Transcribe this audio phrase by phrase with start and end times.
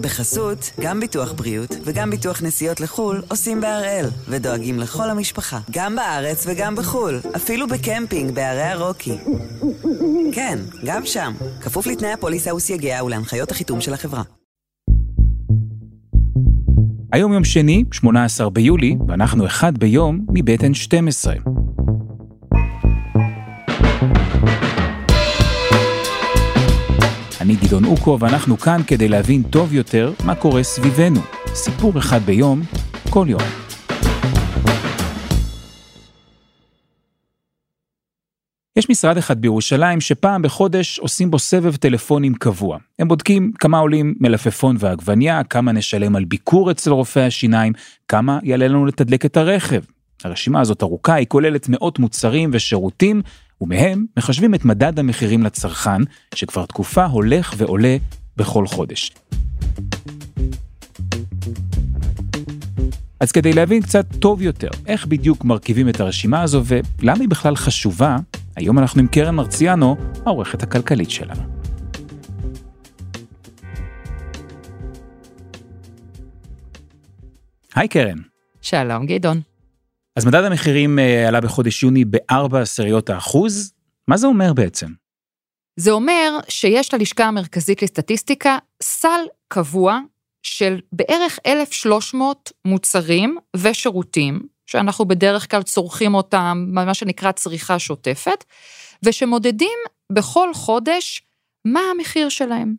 [0.00, 6.46] בחסות, גם ביטוח בריאות וגם ביטוח נסיעות לחו"ל עושים בהראל, ודואגים לכל המשפחה, גם בארץ
[6.46, 9.16] וגם בחו"ל, אפילו בקמפינג בערי הרוקי.
[10.32, 14.22] כן, גם שם, כפוף לתנאי הפוליסה וסייגיה ולהנחיות החיתום של החברה.
[17.12, 21.59] היום יום שני, 18 ביולי, ואנחנו אחד ביום מבית N12.
[27.50, 31.20] אני גדעון אוקו, ואנחנו כאן כדי להבין טוב יותר מה קורה סביבנו.
[31.46, 32.60] סיפור אחד ביום,
[33.10, 33.40] כל יום.
[38.76, 42.78] יש משרד אחד בירושלים שפעם בחודש עושים בו סבב טלפונים קבוע.
[42.98, 47.72] הם בודקים כמה עולים מלפפון ועגבניה, כמה נשלם על ביקור אצל רופא השיניים,
[48.08, 49.80] כמה יעלה לנו לתדלק את הרכב.
[50.24, 53.22] הרשימה הזאת ארוכה, היא כוללת מאות מוצרים ושירותים,
[53.60, 56.02] ומהם מחשבים את מדד המחירים לצרכן,
[56.34, 57.96] שכבר תקופה הולך ועולה
[58.36, 59.12] בכל חודש.
[63.20, 67.56] אז כדי להבין קצת טוב יותר איך בדיוק מרכיבים את הרשימה הזו ולמה היא בכלל
[67.56, 68.16] חשובה,
[68.56, 71.42] היום אנחנו עם קרן מרציאנו, העורכת הכלכלית שלנו.
[77.74, 78.18] היי קרן.
[78.62, 79.49] שלום גדעון.
[80.16, 83.72] אז מדד המחירים אה, עלה בחודש יוני בארבע עשיריות האחוז,
[84.08, 84.86] מה זה אומר בעצם?
[85.76, 89.98] זה אומר שיש ללשכה המרכזית לסטטיסטיקה סל קבוע
[90.42, 98.44] של בערך 1,300 מוצרים ושירותים, שאנחנו בדרך כלל צורכים אותם, מה שנקרא צריכה שוטפת,
[99.02, 99.78] ושמודדים
[100.12, 101.22] בכל חודש
[101.64, 102.74] מה המחיר שלהם.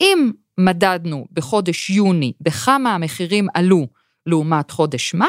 [0.00, 3.86] אם מדדנו בחודש יוני בכמה המחירים עלו
[4.26, 5.28] לעומת חודש מאי,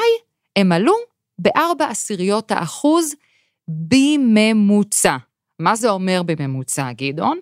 [0.56, 0.94] הם עלו
[1.40, 3.14] בארבע עשיריות האחוז
[3.68, 5.18] בממוצע.
[5.60, 7.40] מה זה אומר בממוצע, גדעון?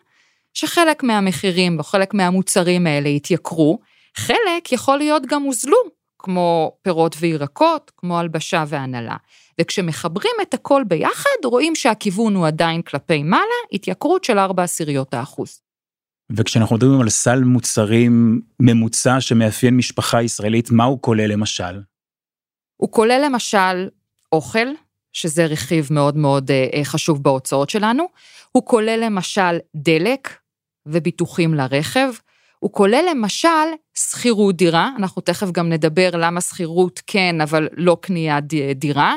[0.53, 3.79] שחלק מהמחירים או חלק מהמוצרים האלה התייקרו,
[4.17, 5.77] חלק יכול להיות גם הוזלו,
[6.19, 9.15] כמו פירות וירקות, כמו הלבשה והנהלה.
[9.61, 13.43] וכשמחברים את הכל ביחד, רואים שהכיוון הוא עדיין כלפי מעלה,
[13.73, 15.61] התייקרות של ארבע עשיריות האחוז.
[16.31, 21.81] וכשאנחנו מדברים על סל מוצרים ממוצע שמאפיין משפחה ישראלית, מה הוא כולל למשל?
[22.77, 23.87] הוא כולל למשל
[24.31, 24.67] אוכל,
[25.13, 28.07] שזה רכיב מאוד מאוד אה, חשוב בהוצאות שלנו,
[28.51, 30.37] הוא כולל למשל דלק
[30.85, 32.09] וביטוחים לרכב,
[32.59, 33.67] הוא כולל למשל
[33.97, 38.45] שכירות דירה, אנחנו תכף גם נדבר למה שכירות כן, אבל לא קניית
[38.75, 39.15] דירה.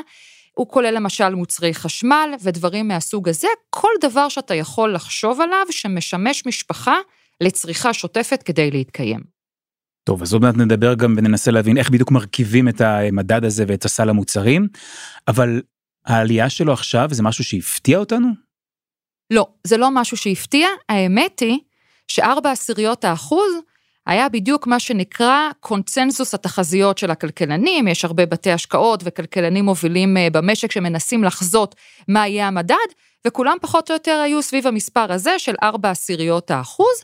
[0.55, 6.45] הוא כולל למשל מוצרי חשמל ודברים מהסוג הזה, כל דבר שאתה יכול לחשוב עליו שמשמש
[6.45, 6.95] משפחה
[7.41, 9.40] לצריכה שוטפת כדי להתקיים.
[10.03, 13.85] טוב, אז עוד מעט נדבר גם וננסה להבין איך בדיוק מרכיבים את המדד הזה ואת
[13.85, 14.67] הסל המוצרים,
[15.27, 15.61] אבל
[16.05, 18.27] העלייה שלו עכשיו זה משהו שהפתיע אותנו?
[19.31, 21.59] לא, זה לא משהו שהפתיע, האמת היא
[22.07, 23.53] שארבע עשיריות האחוז
[24.07, 30.27] היה בדיוק מה שנקרא קונצנזוס התחזיות של הכלכלנים, יש הרבה בתי השקעות וכלכלנים מובילים אה,
[30.31, 31.75] במשק שמנסים לחזות
[32.07, 32.75] מה יהיה המדד,
[33.27, 37.03] וכולם פחות או יותר היו סביב המספר הזה של ארבע עשיריות האחוז.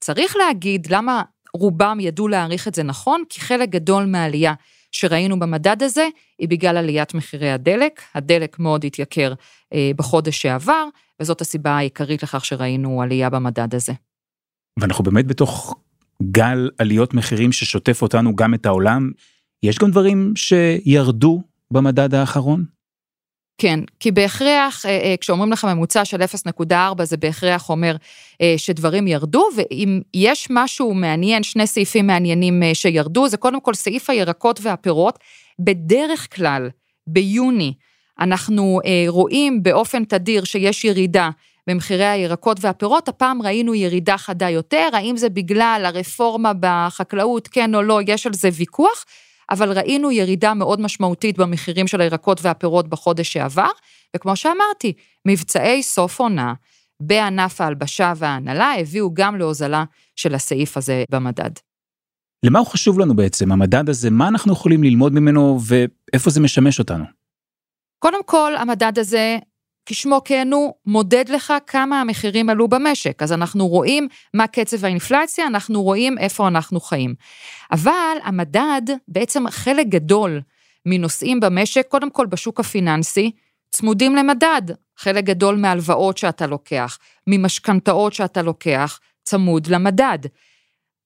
[0.00, 1.22] צריך להגיד למה
[1.54, 4.54] רובם ידעו להעריך את זה נכון, כי חלק גדול מהעלייה
[4.92, 6.08] שראינו במדד הזה
[6.38, 8.02] היא בגלל עליית מחירי הדלק.
[8.14, 9.34] הדלק מאוד התייקר
[9.72, 10.88] אה, בחודש שעבר,
[11.20, 13.92] וזאת הסיבה העיקרית לכך שראינו עלייה במדד הזה.
[14.80, 15.76] ואנחנו באמת בתוך
[16.22, 19.10] גל עליות מחירים ששוטף אותנו גם את העולם.
[19.62, 22.75] יש גם דברים שירדו במדד האחרון?
[23.58, 27.96] כן, כי בהכרח, אה, אה, כשאומרים לך ממוצע של 0.4, זה בהכרח אומר
[28.40, 34.10] אה, שדברים ירדו, ואם יש משהו מעניין, שני סעיפים מעניינים שירדו, זה קודם כל סעיף
[34.10, 35.18] הירקות והפירות.
[35.58, 36.68] בדרך כלל,
[37.06, 37.74] ביוני,
[38.20, 41.30] אנחנו רואים באופן תדיר שיש ירידה
[41.66, 47.82] במחירי הירקות והפירות, הפעם ראינו ירידה חדה יותר, האם זה בגלל הרפורמה בחקלאות, כן או
[47.82, 49.04] לא, יש על זה ויכוח.
[49.50, 53.68] אבל ראינו ירידה מאוד משמעותית במחירים של הירקות והפירות בחודש שעבר,
[54.16, 54.92] וכמו שאמרתי,
[55.28, 56.54] מבצעי סוף עונה
[57.00, 59.84] בענף ההלבשה וההנהלה הביאו גם להוזלה
[60.16, 61.50] של הסעיף הזה במדד.
[62.46, 66.78] למה הוא חשוב לנו בעצם, המדד הזה, מה אנחנו יכולים ללמוד ממנו ואיפה זה משמש
[66.78, 67.04] אותנו?
[67.98, 69.38] קודם כל, המדד הזה
[69.86, 73.22] כשמו כן הוא, מודד לך כמה המחירים עלו במשק.
[73.22, 77.14] אז אנחנו רואים מה קצב האינפלציה, אנחנו רואים איפה אנחנו חיים.
[77.72, 80.40] אבל המדד, בעצם חלק גדול
[80.86, 83.30] מנושאים במשק, קודם כל בשוק הפיננסי,
[83.70, 84.62] צמודים למדד.
[84.98, 90.18] חלק גדול מהלוואות שאתה לוקח, ממשכנתאות שאתה לוקח, צמוד למדד.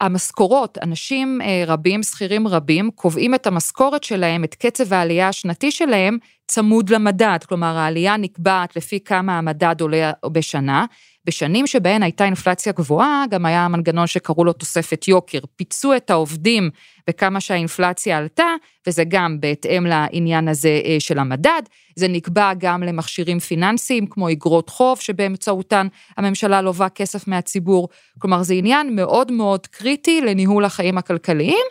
[0.00, 6.19] המשכורות, אנשים אה, רבים, שכירים רבים, קובעים את המשכורת שלהם, את קצב העלייה השנתי שלהם,
[6.50, 7.38] צמוד למדד.
[7.49, 10.85] כלומר, העלייה נקבעת לפי כמה המדד עולה בשנה,
[11.25, 15.38] בשנים שבהן הייתה אינפלציה גבוהה, גם היה מנגנון שקראו לו תוספת יוקר.
[15.56, 16.70] פיצו את העובדים
[17.08, 18.47] בכמה שהאינפלציה עלתה,
[18.87, 21.62] וזה גם בהתאם לעניין הזה אה, של המדד.
[21.97, 25.87] זה נקבע גם למכשירים פיננסיים, כמו אגרות חוב, שבאמצעותן
[26.17, 27.88] הממשלה לובה כסף מהציבור.
[28.19, 31.64] כלומר, זה עניין מאוד מאוד קריטי לניהול החיים הכלכליים.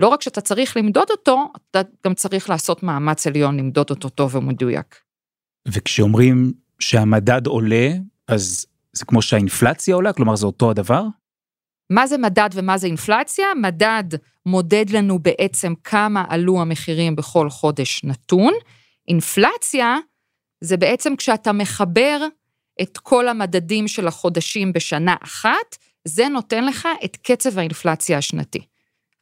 [0.00, 4.34] לא רק שאתה צריך למדוד אותו, אתה גם צריך לעשות מאמץ עליון למדוד אותו טוב
[4.34, 4.96] ומדויק.
[5.68, 7.90] וכשאומרים שהמדד עולה,
[8.28, 10.12] אז זה כמו שהאינפלציה עולה?
[10.12, 11.02] כלומר, זה אותו הדבר?
[11.90, 13.46] מה זה מדד ומה זה אינפלציה?
[13.56, 14.04] מדד
[14.46, 18.52] מודד לנו בעצם כמה עלו המחירים בכל חודש נתון.
[19.08, 19.96] אינפלציה
[20.60, 22.26] זה בעצם כשאתה מחבר
[22.82, 28.69] את כל המדדים של החודשים בשנה אחת, זה נותן לך את קצב האינפלציה השנתי.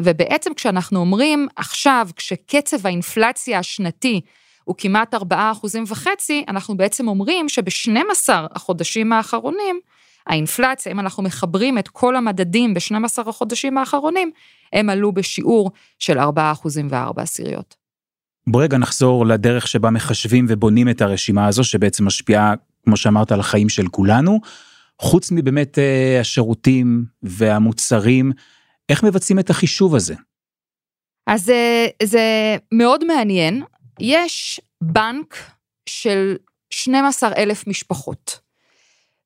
[0.03, 4.21] ובעצם כשאנחנו אומרים עכשיו, כשקצב האינפלציה השנתי
[4.65, 9.81] הוא כמעט 4.5 אחוזים וחצי, אנחנו בעצם אומרים שב-12 החודשים האחרונים,
[10.27, 14.31] האינפלציה, אם אנחנו מחברים את כל המדדים ב-12 החודשים האחרונים,
[14.73, 17.75] הם עלו בשיעור של 4 אחוזים ו-4 עשיריות.
[18.47, 22.55] בוא רגע נחזור לדרך שבה מחשבים ובונים את הרשימה הזו, שבעצם משפיעה,
[22.85, 24.41] כמו שאמרת, על החיים של כולנו.
[24.99, 28.33] חוץ מבאמת אה, השירותים והמוצרים,
[28.89, 30.15] איך מבצעים את החישוב הזה?
[31.27, 33.63] אז אה, זה מאוד מעניין.
[34.01, 35.37] יש בנק
[35.89, 36.37] של
[36.71, 38.41] 12 אלף משפחות,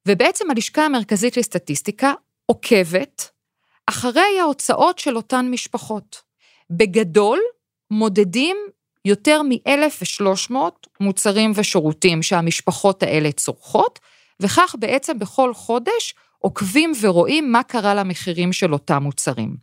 [0.09, 2.13] ובעצם הלשכה המרכזית לסטטיסטיקה
[2.47, 3.31] עוקבת
[3.87, 6.23] אחרי ההוצאות של אותן משפחות.
[6.71, 7.41] בגדול,
[7.91, 8.57] מודדים
[9.05, 10.55] יותר מ-1,300
[11.01, 13.99] מוצרים ושירותים שהמשפחות האלה צורכות,
[14.41, 19.57] וכך בעצם בכל חודש עוקבים ורואים מה קרה למחירים של אותם מוצרים.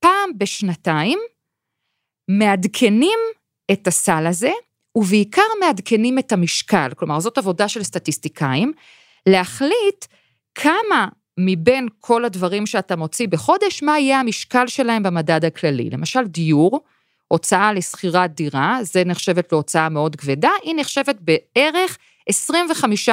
[0.00, 1.18] פעם בשנתיים
[2.28, 3.18] מעדכנים
[3.72, 4.50] את הסל הזה,
[4.96, 8.72] ובעיקר מעדכנים את המשקל, כלומר זאת עבודה של סטטיסטיקאים,
[9.28, 10.04] להחליט
[10.54, 11.08] כמה
[11.38, 15.90] מבין כל הדברים שאתה מוציא בחודש, מה יהיה המשקל שלהם במדד הכללי.
[15.90, 16.80] למשל דיור,
[17.28, 21.98] הוצאה לשכירת דירה, זה נחשבת להוצאה מאוד כבדה, היא נחשבת בערך
[22.28, 23.08] 25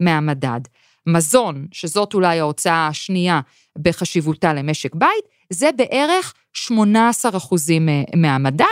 [0.00, 0.60] מהמדד.
[1.06, 3.40] מזון, שזאת אולי ההוצאה השנייה
[3.78, 8.64] בחשיבותה למשק בית, זה בערך 18 אחוזים אה, מהמדד,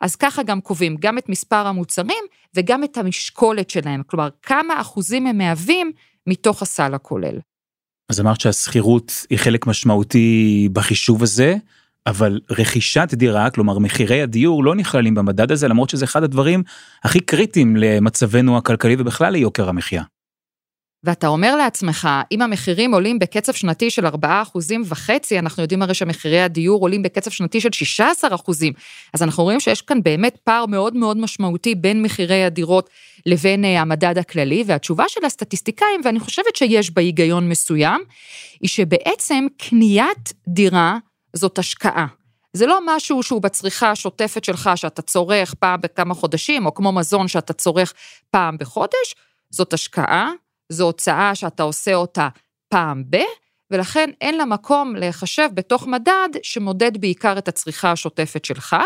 [0.00, 5.26] אז ככה גם קובעים גם את מספר המוצרים וגם את המשקולת שלהם, כלומר, כמה אחוזים
[5.26, 5.92] הם מהווים
[6.26, 7.38] מתוך הסל הכולל.
[8.08, 11.56] אז אמרת שהשכירות היא חלק משמעותי בחישוב הזה,
[12.06, 16.62] אבל רכישת דירה, כלומר מחירי הדיור לא נכללים במדד הזה, למרות שזה אחד הדברים
[17.04, 20.02] הכי קריטיים למצבנו הכלכלי ובכלל ליוקר המחיה.
[21.04, 25.94] ואתה אומר לעצמך, אם המחירים עולים בקצב שנתי של 4 אחוזים וחצי, אנחנו יודעים הרי
[25.94, 28.72] שמחירי הדיור עולים בקצב שנתי של 16 אחוזים,
[29.14, 32.90] אז אנחנו רואים שיש כאן באמת פער מאוד מאוד משמעותי בין מחירי הדירות
[33.26, 38.00] לבין אה, המדד הכללי, והתשובה של הסטטיסטיקאים, ואני חושבת שיש בה היגיון מסוים,
[38.60, 40.98] היא שבעצם קניית דירה
[41.34, 42.06] זאת השקעה.
[42.52, 47.28] זה לא משהו שהוא בצריכה השוטפת שלך, שאתה צורך פעם בכמה חודשים, או כמו מזון
[47.28, 47.94] שאתה צורך
[48.30, 49.14] פעם בחודש,
[49.50, 50.30] זאת השקעה,
[50.72, 52.28] זו הוצאה שאתה עושה אותה
[52.68, 53.16] פעם ב,
[53.70, 58.76] ולכן אין לה מקום להיחשב בתוך מדד שמודד בעיקר את הצריכה השוטפת שלך,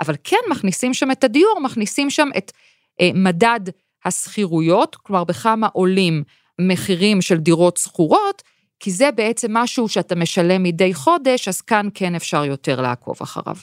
[0.00, 2.52] אבל כן מכניסים שם את הדיור, מכניסים שם את
[3.00, 3.60] אה, מדד
[4.04, 6.22] השכירויות, כלומר בכמה עולים
[6.60, 8.42] מחירים של דירות שכורות,
[8.80, 13.56] כי זה בעצם משהו שאתה משלם מדי חודש, אז כאן כן אפשר יותר לעקוב אחריו.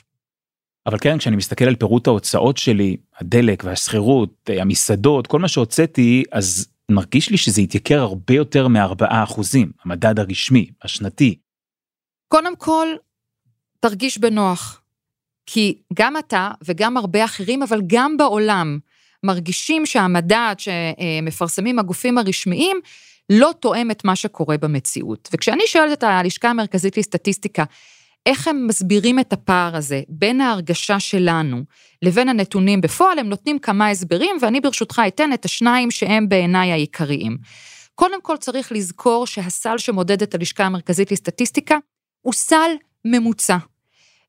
[0.86, 6.68] אבל כן, כשאני מסתכל על פירוט ההוצאות שלי, הדלק והשכירות, המסעדות, כל מה שהוצאתי, אז
[6.90, 11.36] מרגיש לי שזה יתייקר הרבה יותר מ-4 אחוזים, המדד הרשמי, השנתי.
[12.28, 12.88] קודם כל,
[13.80, 14.82] תרגיש בנוח.
[15.46, 18.80] כי גם אתה וגם הרבה אחרים, אבל גם בעולם,
[19.24, 22.78] מרגישים שהמדד שמפרסמים הגופים הרשמיים
[23.30, 25.30] לא תואם את מה שקורה במציאות.
[25.34, 27.64] וכשאני שואלת את הלשכה המרכזית לסטטיסטיקה,
[28.26, 31.64] איך הם מסבירים את הפער הזה בין ההרגשה שלנו
[32.02, 37.38] לבין הנתונים בפועל, הם נותנים כמה הסברים, ואני ברשותך אתן את השניים שהם בעיניי העיקריים.
[37.96, 41.78] קודם כל צריך לזכור שהסל שמודד את הלשכה המרכזית לסטטיסטיקה
[42.22, 42.72] הוא סל
[43.06, 43.58] ממוצע,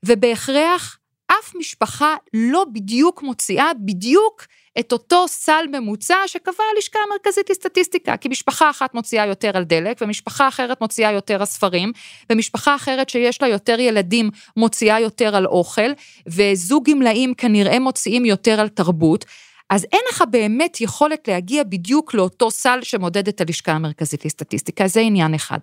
[0.05, 0.99] ובהכרח
[1.31, 4.47] אף משפחה לא בדיוק מוציאה בדיוק
[4.79, 9.99] את אותו סל ממוצע שקבעה הלשכה המרכזית לסטטיסטיקה, כי משפחה אחת מוציאה יותר על דלק,
[10.01, 11.93] ומשפחה אחרת מוציאה יותר על ספרים,
[12.31, 15.91] ומשפחה אחרת שיש לה יותר ילדים מוציאה יותר על אוכל,
[16.27, 19.25] וזוג גמלאים כנראה מוציאים יותר על תרבות.
[19.71, 25.01] אז אין לך באמת יכולת להגיע בדיוק לאותו סל שמודד את הלשכה המרכזית לסטטיסטיקה, זה
[25.01, 25.59] עניין אחד.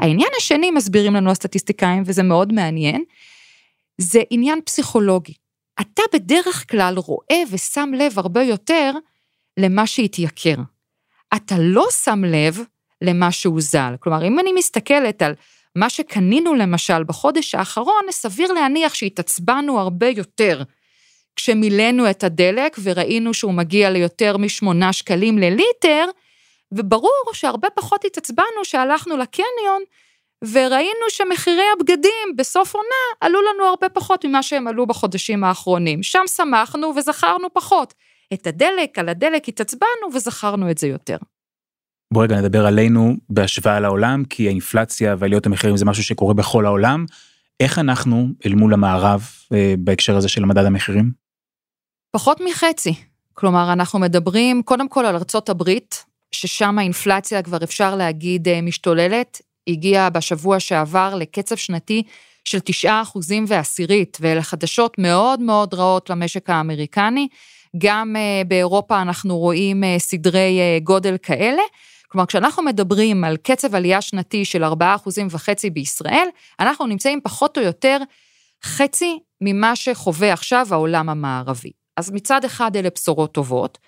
[0.00, 3.04] העניין השני, מסבירים לנו הסטטיסטיקאים, וזה מאוד מעניין,
[3.98, 5.34] זה עניין פסיכולוגי.
[5.80, 8.92] אתה בדרך כלל רואה ושם לב הרבה יותר
[9.56, 10.56] למה שהתייקר.
[11.36, 12.58] אתה לא שם לב
[13.02, 13.94] למה שהוזל.
[14.00, 15.34] כלומר, אם אני מסתכלת על
[15.76, 20.62] מה שקנינו למשל בחודש האחרון, סביר להניח שהתעצבנו הרבה יותר
[21.36, 26.04] כשמילאנו את הדלק וראינו שהוא מגיע ליותר משמונה שקלים לליטר,
[26.72, 29.82] וברור שהרבה פחות התעצבנו שהלכנו לקניון
[30.44, 32.86] וראינו שמחירי הבגדים בסוף עונה
[33.20, 36.02] עלו לנו הרבה פחות ממה שהם עלו בחודשים האחרונים.
[36.02, 37.94] שם שמחנו וזכרנו פחות.
[38.34, 41.16] את הדלק, על הדלק התעצבנו וזכרנו את זה יותר.
[42.12, 47.06] בוא רגע נדבר עלינו בהשוואה לעולם, כי האינפלציה ועליות המחירים זה משהו שקורה בכל העולם.
[47.60, 51.10] איך אנחנו אל מול המערב אה, בהקשר הזה של מדד המחירים?
[52.10, 52.94] פחות מחצי.
[53.34, 59.40] כלומר, אנחנו מדברים קודם כל על ארצות הברית, ששם האינפלציה כבר אפשר להגיד אה, משתוללת,
[59.68, 62.02] הגיעה בשבוע שעבר לקצב שנתי
[62.44, 67.28] של 9 אחוזים ועשירית, ואלה חדשות מאוד מאוד רעות למשק האמריקני.
[67.78, 71.62] גם אה, באירופה אנחנו רואים אה, סדרי גודל כאלה.
[72.08, 76.28] כלומר, כשאנחנו מדברים על קצב עלייה שנתי של 4 אחוזים וחצי בישראל,
[76.60, 77.98] אנחנו נמצאים פחות או יותר
[78.64, 81.70] חצי ממה שחווה עכשיו העולם המערבי.
[81.96, 83.78] אז מצד אחד אלה בשורות טובות,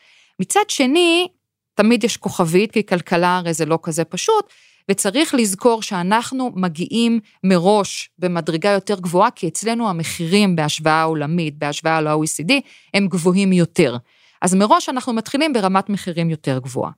[0.40, 1.28] מצד שני,
[1.74, 4.44] תמיד יש כוכבית, כי כלכלה הרי זה לא כזה פשוט,
[4.90, 12.52] וצריך לזכור שאנחנו מגיעים מראש במדרגה יותר גבוהה, כי אצלנו המחירים בהשוואה עולמית, בהשוואה ל-OECD,
[12.94, 13.96] הם גבוהים יותר.
[14.42, 16.90] אז מראש אנחנו מתחילים ברמת מחירים יותר גבוהה.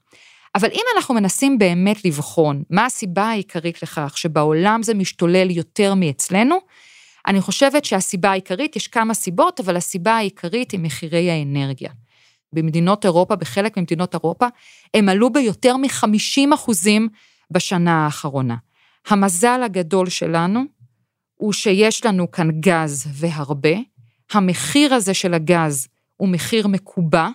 [0.54, 6.58] אבל אם אנחנו מנסים באמת לבחון מה הסיבה העיקרית לכך שבעולם זה משתולל יותר מאצלנו,
[7.26, 11.90] אני חושבת שהסיבה העיקרית, יש כמה סיבות, אבל הסיבה העיקרית היא מחירי האנרגיה.
[12.52, 14.46] במדינות אירופה, בחלק ממדינות אירופה,
[14.94, 17.08] הם עלו ביותר מ-50 אחוזים
[17.50, 18.56] בשנה האחרונה.
[19.08, 20.64] המזל הגדול שלנו
[21.34, 23.76] הוא שיש לנו כאן גז והרבה.
[24.32, 27.28] המחיר הזה של הגז הוא מחיר מקובע.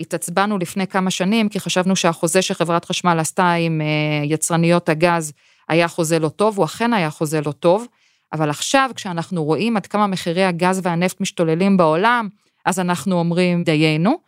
[0.00, 5.32] התעצבנו לפני כמה שנים, כי חשבנו שהחוזה שחברת חשמל עשתה עם אה, יצרניות הגז
[5.68, 7.86] היה חוזה לא טוב, הוא אכן היה חוזה לא טוב.
[8.32, 12.28] אבל עכשיו, כשאנחנו רואים עד כמה מחירי הגז והנפט משתוללים בעולם,
[12.64, 14.18] אז אנחנו אומרים דיינו.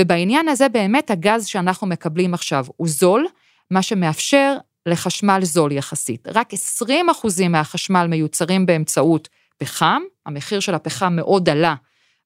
[0.00, 3.26] ובעניין הזה באמת הגז שאנחנו מקבלים עכשיו הוא זול,
[3.70, 4.56] מה שמאפשר
[4.86, 6.28] לחשמל זול יחסית.
[6.34, 9.28] רק 20 אחוזים מהחשמל מיוצרים באמצעות
[9.58, 11.74] פחם, המחיר של הפחם מאוד עלה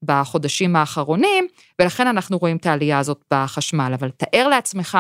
[0.02, 1.46] בחודשים האחרונים,
[1.80, 3.92] ולכן אנחנו רואים את העלייה הזאת בחשמל.
[3.94, 4.98] אבל תאר לעצמך,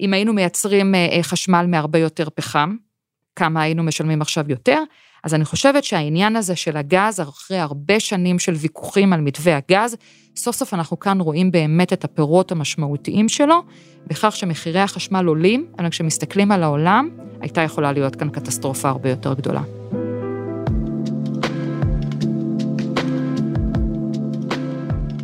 [0.00, 2.76] אם היינו מייצרים אה, אה, חשמל מהרבה יותר פחם,
[3.36, 4.82] כמה היינו משלמים עכשיו יותר,
[5.24, 9.96] אז אני חושבת שהעניין הזה של הגז, אחרי הרבה שנים של ויכוחים על מתווה הגז,
[10.36, 13.62] סוף סוף אנחנו כאן רואים באמת את הפירות המשמעותיים שלו,
[14.06, 17.08] בכך שמחירי החשמל עולים, אבל כשמסתכלים על העולם,
[17.40, 19.62] הייתה יכולה להיות כאן קטסטרופה הרבה יותר גדולה.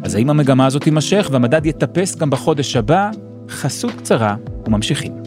[0.02, 3.10] אז האם המגמה הזאת תימשך והמדד יטפס גם בחודש הבא?
[3.48, 4.36] חסות קצרה
[4.66, 5.25] וממשיכים.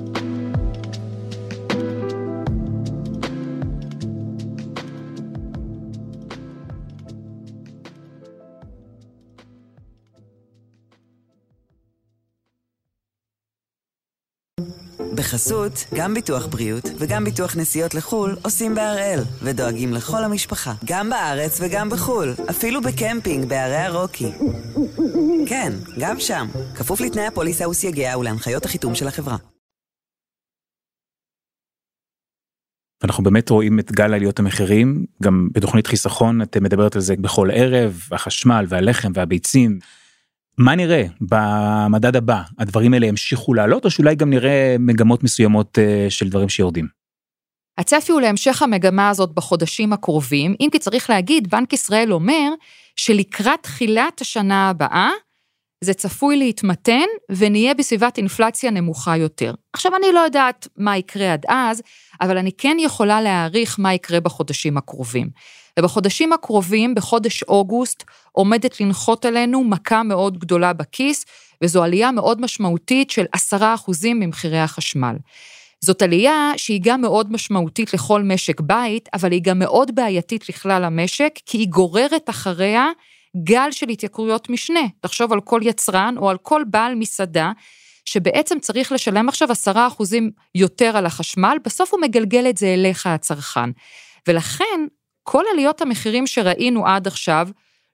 [15.16, 21.60] בחסות, גם ביטוח בריאות וגם ביטוח נסיעות לחו"ל עושים בהראל, ודואגים לכל המשפחה, גם בארץ
[21.62, 24.32] וגם בחו"ל, אפילו בקמפינג בערי הרוקי.
[25.48, 29.38] כן, גם שם, כפוף לתנאי הפוליסה וסייגיה ולהנחיות החיתום של החברה.
[33.04, 37.50] אנחנו באמת רואים את גל עליות המחירים, גם בתוכנית חיסכון את מדברת על זה בכל
[37.54, 39.80] ערב, החשמל והלחם והביצים.
[40.60, 42.42] מה נראה במדד הבא?
[42.58, 46.88] הדברים האלה ימשיכו לעלות או שאולי גם נראה מגמות מסוימות אה, של דברים שיורדים?
[47.78, 52.54] הצפי הוא להמשך המגמה הזאת בחודשים הקרובים, אם כי צריך להגיד, בנק ישראל אומר
[52.96, 55.10] שלקראת תחילת השנה הבאה,
[55.84, 59.54] זה צפוי להתמתן ונהיה בסביבת אינפלציה נמוכה יותר.
[59.74, 61.82] עכשיו, אני לא יודעת מה יקרה עד אז,
[62.22, 65.30] אבל אני כן יכולה להעריך מה יקרה בחודשים הקרובים.
[65.80, 71.26] ובחודשים הקרובים, בחודש אוגוסט, עומדת לנחות עלינו מכה מאוד גדולה בכיס,
[71.64, 75.16] וזו עלייה מאוד משמעותית של עשרה אחוזים ממחירי החשמל.
[75.82, 80.84] זאת עלייה שהיא גם מאוד משמעותית לכל משק בית, אבל היא גם מאוד בעייתית לכלל
[80.84, 82.88] המשק, כי היא גוררת אחריה
[83.44, 84.88] גל של התייקרויות משנה.
[85.02, 87.52] תחשוב על כל יצרן או על כל בעל מסעדה,
[88.06, 93.08] שבעצם צריך לשלם עכשיו עשרה אחוזים יותר על החשמל, בסוף הוא מגלגל את זה אליך
[93.08, 93.70] הצרכן.
[94.28, 94.88] ולכן
[95.32, 97.48] כל עליות המחירים שראינו עד עכשיו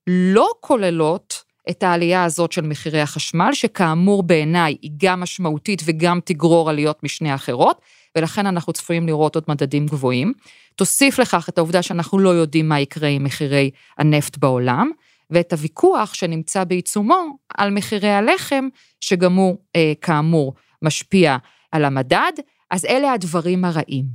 [0.08, 6.70] לא כוללות את העלייה הזאת של מחירי החשמל, שכאמור בעיניי היא גם משמעותית וגם תגרור
[6.70, 7.82] עליות משנה אחרות,
[8.16, 10.34] ולכן אנחנו צפויים לראות עוד מדדים גבוהים.
[10.76, 14.92] תוסיף לכך את העובדה שאנחנו לא יודעים מה יקרה עם מחירי הנפט בעולם,
[15.30, 18.68] ואת הוויכוח שנמצא בעיצומו על מחירי הלחם,
[19.02, 21.38] שגם הוא, אה, כאמור, משפיע
[21.72, 22.32] על המדד,
[22.72, 24.06] אז אלה הדברים הרעים.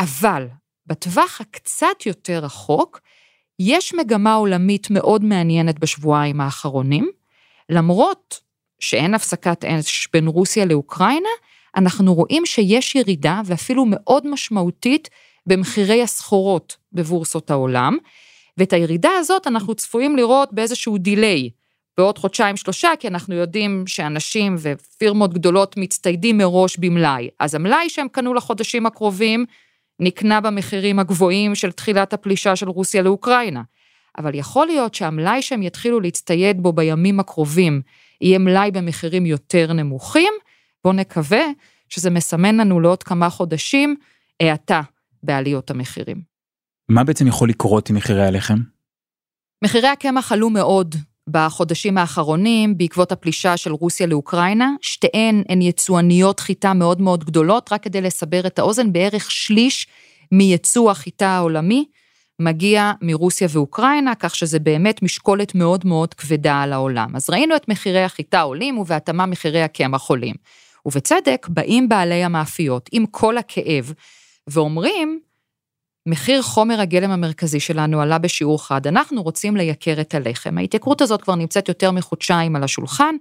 [0.00, 0.46] אבל
[0.86, 3.00] בטווח הקצת יותר רחוק,
[3.58, 7.10] יש מגמה עולמית מאוד מעניינת בשבועיים האחרונים,
[7.68, 8.40] למרות
[8.80, 11.28] שאין הפסקת אש בין רוסיה לאוקראינה,
[11.76, 15.10] אנחנו רואים שיש ירידה ואפילו מאוד משמעותית
[15.46, 17.98] במחירי הסחורות בבורסות העולם,
[18.58, 21.50] ואת הירידה הזאת אנחנו צפויים לראות באיזשהו דיליי,
[21.98, 27.28] בעוד חודשיים שלושה, כי אנחנו יודעים שאנשים ופירמות גדולות מצטיידים מראש במלאי.
[27.40, 29.46] אז המלאי שהם קנו לחודשים הקרובים
[30.00, 33.62] נקנה במחירים הגבוהים של תחילת הפלישה של רוסיה לאוקראינה.
[34.18, 37.82] אבל יכול להיות שהמלאי שהם יתחילו להצטייד בו בימים הקרובים
[38.20, 40.32] יהיה מלאי במחירים יותר נמוכים,
[40.84, 41.42] בואו נקווה
[41.88, 43.96] שזה מסמן לנו לעוד כמה חודשים
[44.40, 44.80] האטה
[45.22, 46.22] בעליות המחירים.
[46.88, 48.58] מה בעצם יכול לקרות עם מחירי הלחם?
[49.64, 50.94] מחירי הקמח עלו מאוד
[51.30, 54.70] בחודשים האחרונים בעקבות הפלישה של רוסיה לאוקראינה.
[54.80, 59.86] שתיהן הן יצואניות חיטה מאוד מאוד גדולות, רק כדי לסבר את האוזן, בערך שליש
[60.32, 61.84] מייצוא החיטה העולמי
[62.38, 67.16] מגיע מרוסיה ואוקראינה, כך שזה באמת משקולת מאוד מאוד כבדה על העולם.
[67.16, 70.34] אז ראינו את מחירי החיטה עולים ובהתאמה מחירי הקמח עולים.
[70.86, 73.92] ובצדק באים בעלי המאפיות עם כל הכאב
[74.46, 75.20] ואומרים,
[76.06, 80.58] מחיר חומר הגלם המרכזי שלנו עלה בשיעור חד, אנחנו רוצים לייקר את הלחם.
[80.58, 83.14] ההתייקרות הזאת כבר נמצאת יותר מחודשיים על השולחן,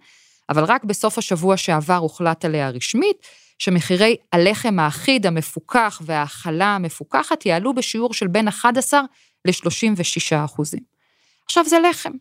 [0.50, 3.18] אבל רק בסוף השבוע שעבר הוחלט עליה רשמית,
[3.60, 9.02] שמחירי הלחם האחיד, המפוקח וההאכלה המפוקחת יעלו בשיעור של בין 11
[9.46, 10.84] ל-36 אחוזים.
[11.46, 12.12] עכשיו זה לחם,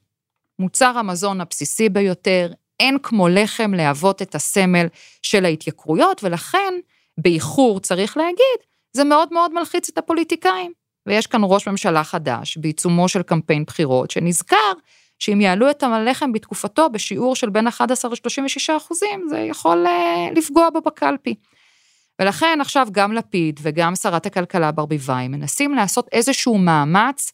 [0.59, 4.87] מוצר המזון הבסיסי ביותר, אין כמו לחם להוות את הסמל
[5.23, 6.75] של ההתייקרויות, ולכן,
[7.19, 10.73] באיחור צריך להגיד, זה מאוד מאוד מלחיץ את הפוליטיקאים.
[11.07, 14.73] ויש כאן ראש ממשלה חדש, בעיצומו של קמפיין בחירות, שנזכר
[15.19, 20.71] שאם יעלו את הלחם בתקופתו בשיעור של בין 11 ל-36 אחוזים, זה יכול uh, לפגוע
[20.71, 21.35] בו בקלפי.
[22.21, 27.33] ולכן עכשיו גם לפיד וגם שרת הכלכלה ברביבאי מנסים לעשות איזשהו מאמץ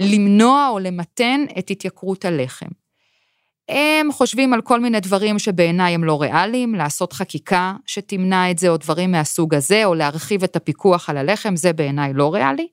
[0.00, 2.68] למנוע או למתן את התייקרות הלחם.
[3.68, 8.68] הם חושבים על כל מיני דברים שבעיניי הם לא ריאליים, לעשות חקיקה שתמנע את זה
[8.68, 12.68] או דברים מהסוג הזה, או להרחיב את הפיקוח על הלחם, זה בעיניי לא ריאלי.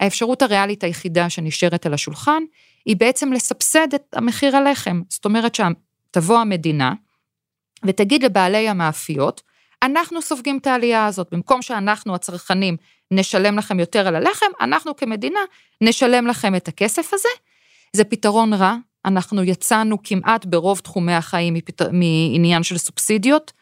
[0.00, 2.42] האפשרות הריאלית היחידה שנשארת על השולחן,
[2.86, 5.02] היא בעצם לסבסד את המחיר הלחם.
[5.08, 6.92] זאת אומרת שתבוא המדינה
[7.84, 9.42] ותגיד לבעלי המאפיות,
[9.82, 12.76] אנחנו סופגים את העלייה הזאת, במקום שאנחנו הצרכנים
[13.10, 15.40] נשלם לכם יותר על הלחם, אנחנו כמדינה
[15.80, 17.28] נשלם לכם את הכסף הזה.
[17.92, 21.82] זה פתרון רע, אנחנו יצאנו כמעט ברוב תחומי החיים מפת...
[21.82, 23.52] מעניין של סובסידיות.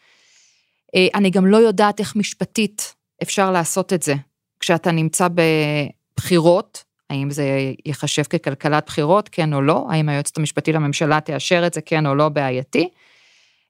[0.95, 4.15] אה, אני גם לא יודעת איך משפטית אפשר לעשות את זה.
[4.59, 7.43] כשאתה נמצא בבחירות, האם זה
[7.85, 9.87] ייחשב ככלכלת בחירות, כן או לא?
[9.89, 12.89] האם היועצת המשפטית לממשלה תאשר את זה, כן או לא, בעייתי?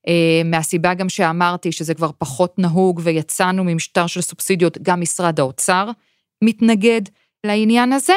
[0.07, 5.89] אה, מהסיבה גם שאמרתי שזה כבר פחות נהוג ויצאנו ממשטר של סובסידיות, גם משרד האוצר
[6.43, 7.01] מתנגד
[7.43, 8.13] לעניין הזה.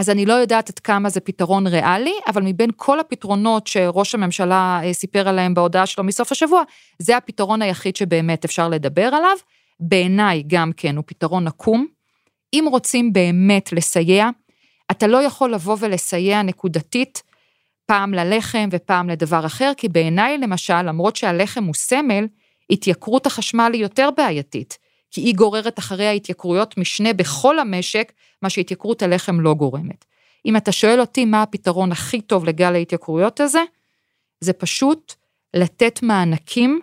[0.00, 4.80] אז אני לא יודעת עד כמה זה פתרון ריאלי, אבל מבין כל הפתרונות שראש הממשלה
[4.84, 6.62] אה, סיפר עליהם בהודעה שלו מסוף השבוע,
[6.98, 9.36] זה הפתרון היחיד שבאמת אפשר לדבר עליו.
[9.80, 11.86] בעיניי גם כן הוא פתרון עקום.
[12.52, 14.28] אם רוצים באמת לסייע,
[14.90, 17.22] אתה לא יכול לבוא ולסייע נקודתית
[17.86, 22.26] פעם ללחם ופעם לדבר אחר, כי בעיניי למשל, למרות שהלחם הוא סמל,
[22.70, 24.78] התייקרות החשמל היא יותר בעייתית.
[25.10, 30.04] כי היא גוררת אחריה התייקרויות משנה בכל המשק, מה שהתייקרות הלחם לא גורמת.
[30.46, 33.62] אם אתה שואל אותי מה הפתרון הכי טוב לגל ההתייקרויות הזה,
[34.40, 35.14] זה פשוט
[35.54, 36.80] לתת מענקים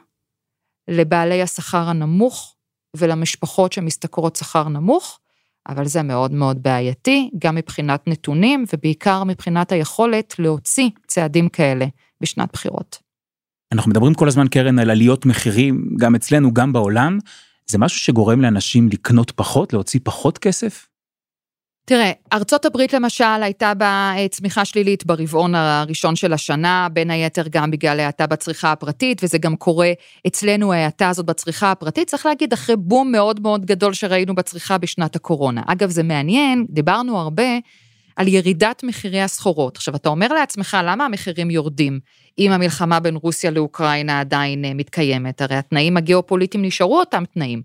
[0.87, 2.55] לבעלי השכר הנמוך
[2.97, 5.19] ולמשפחות שמשתכרות שכר נמוך,
[5.69, 11.85] אבל זה מאוד מאוד בעייתי, גם מבחינת נתונים ובעיקר מבחינת היכולת להוציא צעדים כאלה
[12.21, 12.97] בשנת בחירות.
[13.71, 17.17] אנחנו מדברים כל הזמן, קרן, על עליות מחירים, גם אצלנו, גם בעולם.
[17.71, 20.87] זה משהו שגורם לאנשים לקנות פחות, להוציא פחות כסף?
[21.85, 27.71] תראה, ארצות הברית למשל הייתה בה צמיחה שלילית ברבעון הראשון של השנה, בין היתר גם
[27.71, 29.91] בגלל האטה בצריכה הפרטית, וזה גם קורה
[30.27, 35.15] אצלנו ההאטה הזאת בצריכה הפרטית, צריך להגיד, אחרי בום מאוד מאוד גדול שראינו בצריכה בשנת
[35.15, 35.61] הקורונה.
[35.67, 37.43] אגב, זה מעניין, דיברנו הרבה
[38.17, 39.75] על ירידת מחירי הסחורות.
[39.75, 41.99] עכשיו, אתה אומר לעצמך, למה המחירים יורדים
[42.39, 45.41] אם המלחמה בין רוסיה לאוקראינה עדיין אה, מתקיימת?
[45.41, 47.61] הרי התנאים הגיאופוליטיים נשארו אותם תנאים.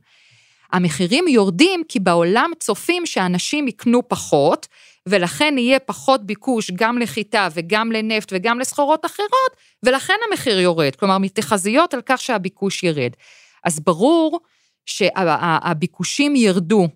[0.72, 4.66] המחירים יורדים כי בעולם צופים שאנשים יקנו פחות,
[5.06, 10.96] ולכן יהיה פחות ביקוש גם לחיטה וגם לנפט וגם לסחורות אחרות, ולכן המחיר יורד.
[10.96, 13.10] כלומר, מתחזיות על כך שהביקוש ירד.
[13.64, 14.40] אז ברור
[14.86, 16.88] שהביקושים ירדו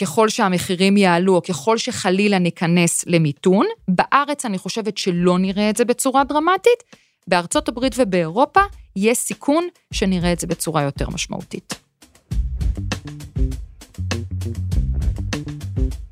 [0.00, 3.66] ככל שהמחירים יעלו, או ככל שחלילה ניכנס למיתון.
[3.88, 6.82] בארץ אני חושבת שלא נראה את זה בצורה דרמטית.
[7.26, 8.60] בארצות הברית ובאירופה
[8.96, 11.80] יש סיכון שנראה את זה בצורה יותר משמעותית.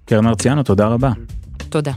[0.05, 1.11] קרן מרציאנו, תודה רבה.
[1.69, 1.93] תודה.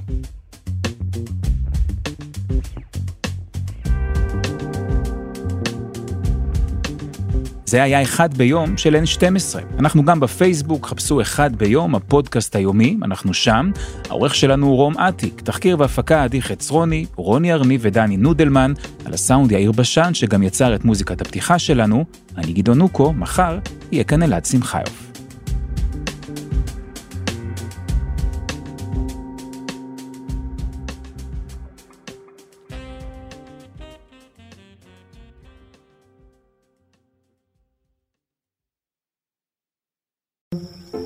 [7.72, 9.60] זה היה אחד ביום של N12.
[9.80, 13.72] אנחנו גם בפייסבוק, חפשו אחד ביום, הפודקאסט היומי, אנחנו שם.
[14.10, 18.74] העורך שלנו הוא רום אטיק, תחקיר והפקה עדי חצרוני, רוני ארני ודני נודלמן,
[19.06, 22.06] על הסאונד יאיר בשן, שגם יצר את מוזיקת הפתיחה שלנו.
[22.38, 23.60] אני גדעון נוקו, מחר
[23.92, 25.11] יהיה כאן אלעד שמחיוף.